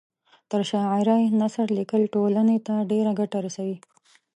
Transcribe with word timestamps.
تر 0.49 0.61
شاعرۍ 0.69 1.23
نثر 1.41 1.67
لیکل 1.77 2.01
ټولنۍ 2.13 2.57
ته 2.67 2.73
ډېره 2.91 3.11
ګټه 3.19 3.37
رسوي 3.45 3.77